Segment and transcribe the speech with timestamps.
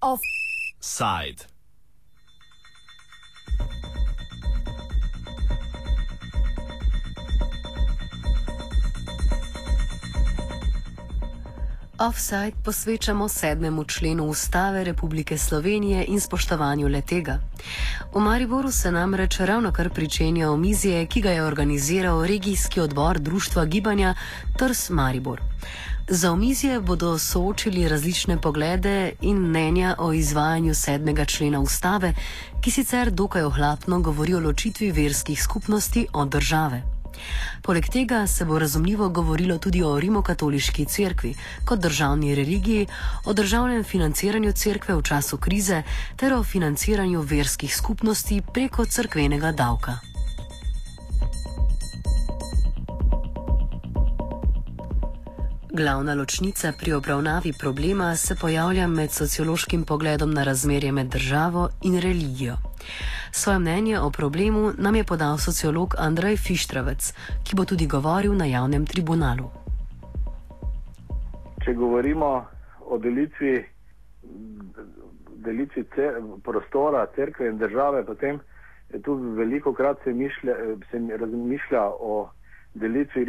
[0.00, 1.44] Offside.
[11.98, 17.38] Offside posvečamo sedmemu členu Ustave Republike Slovenije in spoštovanju letega.
[18.14, 23.64] V Mariboru se namreč ravno kar pričenja omizje, ki ga je organiziral regijski odbor Društva
[23.64, 24.14] gibanja
[24.58, 25.40] Trs Maribor.
[26.08, 32.14] Za omizje bodo soočili različne poglede in mnenja o izvajanju sedmega člena Ustave,
[32.60, 36.95] ki sicer dokaj ohlapno govori o ločitvi verskih skupnosti od države.
[37.62, 42.86] Poleg tega se bo razumljivo govorilo tudi o rimokatoliški cerkvi kot državni religiji,
[43.24, 45.82] o državnem financiranju cerkve v času krize
[46.16, 49.98] ter o financiranju verskih skupnosti preko cerkvenega davka.
[55.76, 62.00] Glavna ločnica pri obravnavi problema se pojavlja med sociološkim pogledom na razmerje med državo in
[62.00, 62.56] religijo.
[63.30, 67.12] Svoje mnenje o problemu nam je podal sociolog Andrej Fištravec,
[67.44, 69.50] ki bo tudi govoril na javnem tribunalu.
[71.64, 72.46] Če govorimo
[72.86, 73.64] o delitvi,
[75.46, 78.40] delitvi cer, prostora, crkve in države, potem
[78.92, 80.54] je tu veliko krat se, mišlja,
[80.90, 82.28] se razmišlja o
[82.74, 83.24] delitvi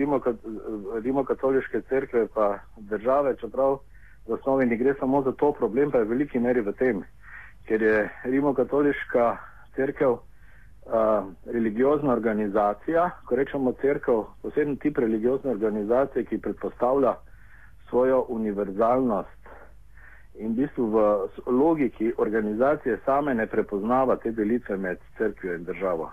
[1.04, 3.80] rimokatoliške crkve pa države, čeprav
[4.28, 7.04] v osnovi ne gre samo za to, problem pa je v veliki meri v tem,
[7.68, 9.38] ker je rimokatoliška
[9.78, 10.20] crkva uh,
[11.46, 17.16] religiozna organizacija, ko rečemo crkva, poseben tip religiozne organizacije, ki predpostavlja
[17.90, 19.38] svojo univerzalnost
[20.38, 20.98] in v bistvu v
[21.48, 26.12] logiki organizacije same ne prepoznava te delitve med crkvijo in državo.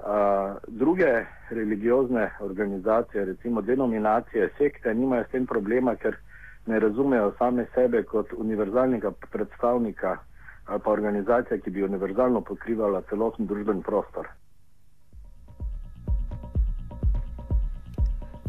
[0.00, 6.16] Uh, druge religiozne organizacije, recimo denominacije, sekte, nimajo s tem problema, ker
[6.66, 10.16] ne razumejo same sebe kot univerzalnega predstavnika
[10.66, 14.28] ali pa organizacija, ki bi univerzalno pokrivala celoten družben prostor.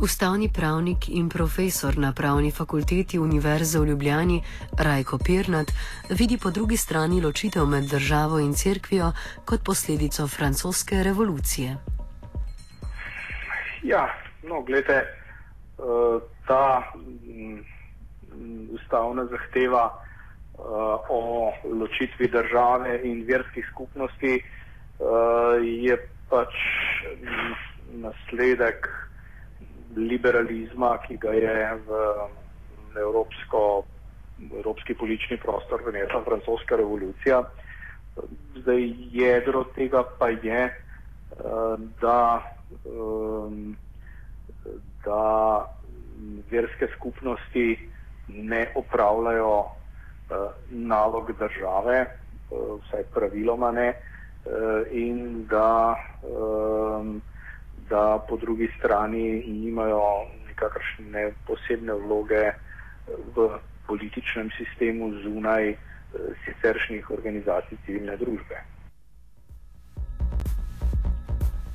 [0.02, 4.42] Ustavni pravnik in profesor na pravni fakulteti Univerze v Ljubljani
[4.80, 5.72] Rajko Pirnat
[6.10, 9.12] vidi po drugi strani ločitev med državo in cerkvijo
[9.46, 11.78] kot posledico francoske revolucije.
[13.84, 14.10] Ja,
[14.44, 15.06] no, gledajte,
[15.78, 17.62] uh, ta um,
[18.74, 20.02] ustavna zahteva
[21.10, 25.98] o ločitvi države in verskih skupnosti uh, je
[26.30, 26.54] pač
[27.92, 28.88] nasledek
[29.96, 31.56] liberalizma, ki ga je
[31.88, 31.98] v
[33.02, 33.84] evropsko,
[34.58, 37.44] evropski politični prostor vnesla francoska revolucija.
[38.56, 40.64] Zdaj jedro tega pa je,
[42.02, 42.44] da,
[45.06, 45.26] da
[46.52, 47.68] verske skupnosti
[48.28, 49.81] ne opravljajo
[50.70, 52.06] nalog države,
[52.52, 53.94] vsaj praviloma ne,
[54.92, 55.96] in da
[57.92, 60.02] da po drugi strani nimajo
[60.48, 62.52] nikakršne posebne vloge
[63.36, 63.50] v
[63.88, 65.78] političnem sistemu zunaj eh,
[66.46, 68.58] siceršnjih organizacij civilne družbe.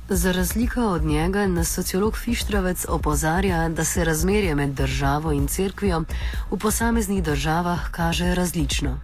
[0.09, 5.99] Za razliko od njega nas sociolog Fištravec opozarja, da se razmerje med državo in cerkvijo
[6.51, 8.99] v posameznih državah kaže različno.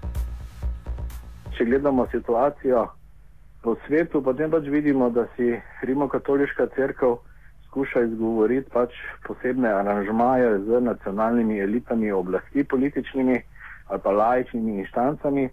[1.58, 2.88] Če gledamo situacijo
[3.62, 7.18] po svetu, potem pač vidimo, da si rimokatoliška crkva
[7.68, 8.96] skuša izgovoriti pač
[9.28, 13.42] posebne aranžmaje z nacionalnimi elitami oblasti, političnimi
[13.88, 15.50] ali pa laičnimi inštancami,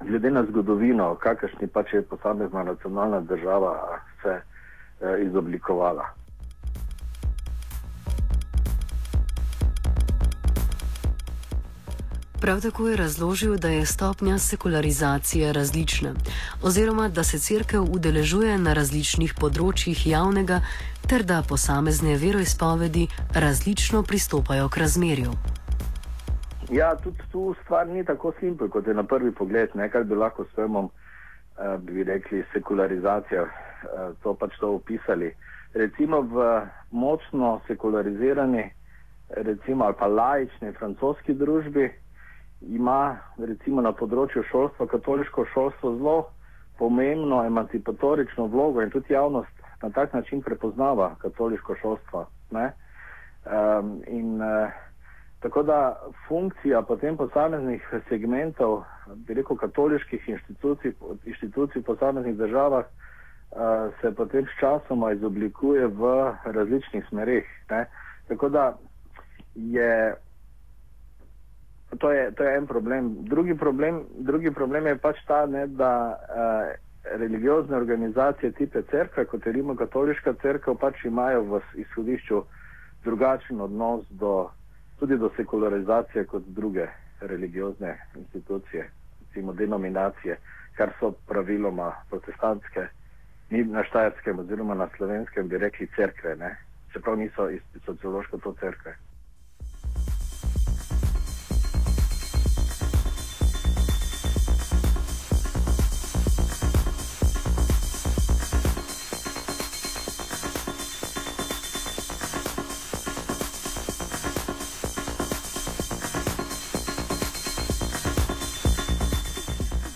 [0.00, 3.74] glede na zgodovino, kakršni pač je posamezna nacionalna država
[4.22, 4.57] se eh,
[5.26, 6.18] izoblikovala.
[12.40, 16.14] Prav tako je razložil, da je stopnja sekularizacije različna,
[16.62, 20.60] oziroma da se crkev udeležuje na različnih področjih javnega,
[21.10, 25.32] ter da posamezne veroizpovedi različno pristopajo k razmerju.
[26.70, 30.44] Ja, tudi tu stvar ni tako simpel, kot je na prvi pogled, nekaj bi lahko
[30.44, 30.88] s tem, uh,
[31.78, 33.48] bi rekli, sekularizacijo,
[33.84, 35.32] uh, to pač to opisali.
[35.74, 38.70] Recimo v močno sekularizirani,
[39.28, 41.90] recimo ali pa laični francoski družbi,
[42.60, 46.16] ima recimo na področju šolstva katoliško šolstvo zelo
[46.78, 52.26] pomembno emancipatorično vlogo in tudi javnost na tak način prepoznava katoliško šolstvo.
[52.50, 54.72] Um, in uh,
[55.40, 58.82] tako da funkcija potem posameznih segmentov,
[59.26, 63.06] bi rekel, katoliških inštitucij, inštitucij v posameznih državah uh,
[64.00, 67.46] se potem s časoma izoblikuje v različnih smerih.
[67.70, 67.86] Ne?
[68.28, 68.76] Tako da
[69.54, 70.14] je
[71.98, 73.16] to, je to je en problem.
[73.20, 79.46] Drugi problem, drugi problem je pač ta, ne, da uh, religiozne organizacije tipe crkve, kot
[79.46, 82.42] je Rimokatoliška crkva, pač imajo v izhodišču
[83.04, 84.50] drugačen odnos do,
[84.98, 86.86] tudi do sekularizacije kot druge
[87.20, 88.90] religiozne institucije,
[89.20, 90.36] recimo denominacije,
[90.76, 92.86] kar so praviloma protestantske,
[93.50, 96.56] ni na štajerskem oziroma na slovenskem bi rekli crkve, ne?
[96.92, 98.96] čeprav niso iz sociološko to crkve.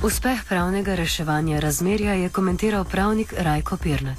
[0.02, 4.18] Uspeh pravnega reševanja razmerja je komentiral pravnik Rajko Pirnat.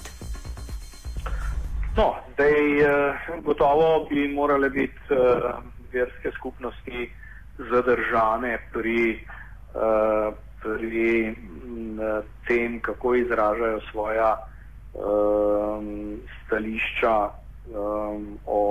[1.97, 3.13] No, zdaj, eh,
[3.43, 5.19] gotovo bi morale biti uh,
[5.91, 7.09] verske skupnosti
[7.57, 9.27] zadržane pri,
[9.75, 10.33] uh,
[10.63, 15.83] pri uh, tem, kako izražajo svoja uh,
[16.45, 17.29] stališča
[17.75, 18.61] um, o,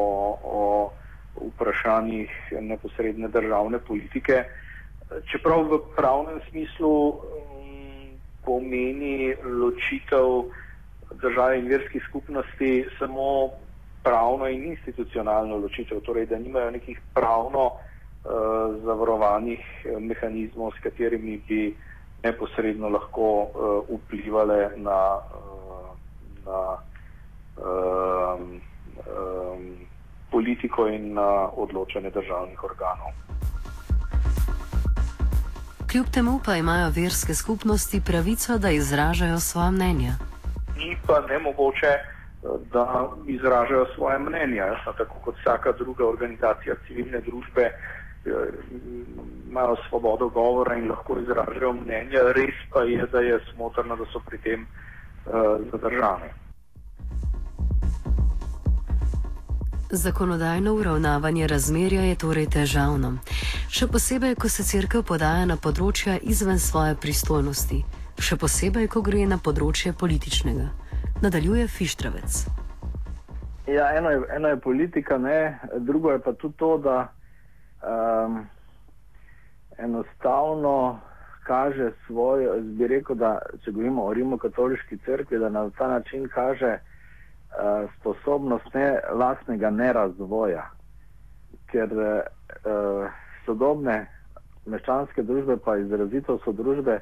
[0.45, 0.93] o
[1.37, 2.31] vprašanjih
[2.61, 4.45] neposredne državne politike.
[4.49, 4.72] Uh,
[5.33, 7.19] čeprav v pravnem smislu um,
[8.45, 10.51] pomeni ločitev
[11.23, 13.51] države in verskih skupnosti samo
[14.03, 17.73] pravno in institucionalno ločitev, torej da nimajo nekih pravno uh,
[18.85, 21.77] zavarovanih mehanizmov, s katerimi bi
[22.23, 23.51] neposredno lahko uh,
[23.89, 25.97] vplivali na, uh,
[26.47, 26.61] na
[27.57, 28.61] um,
[28.97, 29.77] um,
[30.31, 33.13] politiko in na odločanje državnih organov.
[35.93, 40.13] Kljub temu pa imajo verske skupnosti pravico, da izražajo svoje mnenje.
[40.77, 41.93] Ni pa ne mogoče,
[42.73, 44.63] da izražajo svoje mnenje.
[44.85, 47.75] Tako kot vsaka druga organizacija civilne družbe eh,
[49.51, 52.19] imajo svobodo govora in lahko izražajo mnenje.
[52.35, 54.67] Res pa je, da je smotrno, da so pri tem
[55.27, 55.33] uh,
[55.73, 56.33] zadržani.
[59.95, 63.11] Zakonodajno uravnavanje razmerja je torej težavno,
[63.69, 67.83] še posebej, ko se crkva podaja na področja izven svoje pristojnosti,
[68.17, 70.71] še posebej, ko gre na področje političnega.
[71.21, 72.39] Nadaljuje Fištravec.
[73.69, 75.61] Ja, eno je, eno je politika, ne?
[75.85, 76.97] drugo je pa tudi to, da
[77.85, 78.39] um,
[79.77, 81.03] enostavno
[81.45, 86.79] kaže svojo, bi rekel, da če govorimo o rimokatoliški crkvi, da na ta način kaže,
[87.53, 90.67] uh, sposobnost ne, lastnega nerazvoja,
[91.73, 93.11] ker uh,
[93.47, 94.07] sodobne
[94.67, 97.01] meščanske družbe, pa izrazito so družbe,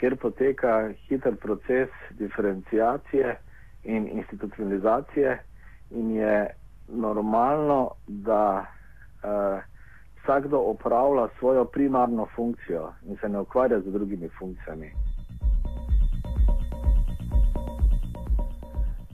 [0.00, 0.76] kjer poteka
[1.08, 3.36] hiter proces diferencijacije
[3.84, 5.38] in institucionalizacije
[5.90, 6.36] in je
[6.88, 8.64] normalno, da
[9.22, 9.60] uh,
[10.22, 14.92] vsakdo opravlja svojo primarno funkcijo in se ne ukvarja z drugimi funkcijami.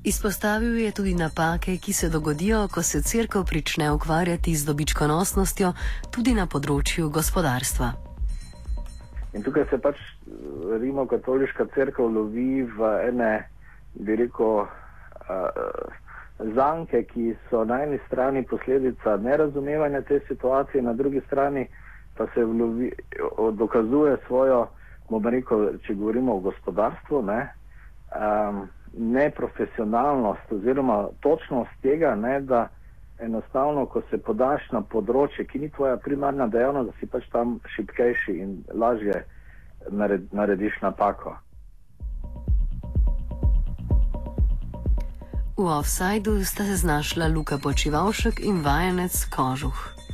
[0.08, 5.72] Izpostavil je tudi napake, ki se dogodijo, ko se crkva prične ukvarjati z dobičkonosnostjo
[6.10, 7.88] tudi na področju gospodarstva.
[9.36, 10.00] In tukaj se pač
[10.80, 13.34] Rimsko-katoliška crkva lovi v ene,
[14.00, 15.92] bi rekel, uh,
[16.56, 21.66] zanke, ki so na eni strani posledica nerazumevanja te situacije, na drugi strani
[22.16, 22.88] pa se vlovi,
[23.60, 24.64] dokazuje svojo,
[25.12, 27.22] bomo rekel, če govorimo o gospodarstvu.
[27.28, 27.40] Ne,
[28.16, 28.64] um,
[28.98, 32.68] neprofesionalnost oziroma točnost tega, ne, da
[33.18, 37.58] enostavno, ko se podaš na področje, ki ni tvoja primarna dejavnost, da si pač tam
[37.74, 39.24] šipkejši in lažje
[39.90, 41.36] nared, narediš napako.
[45.58, 50.07] V offsajdu sta se znašla Luka Počivalšek in vajenec Kožuh.